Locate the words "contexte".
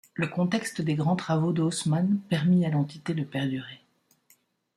0.25-0.81